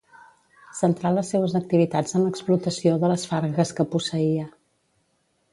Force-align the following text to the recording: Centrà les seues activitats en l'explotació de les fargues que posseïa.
Centrà 0.77 1.11
les 1.17 1.27
seues 1.33 1.53
activitats 1.59 2.17
en 2.19 2.25
l'explotació 2.29 2.97
de 3.05 3.13
les 3.15 3.29
fargues 3.35 3.77
que 3.81 3.89
posseïa. 3.93 4.49